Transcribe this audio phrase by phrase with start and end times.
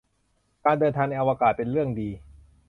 [0.65, 2.09] การเดินทางในอวกาศ เป็นเรื่องดี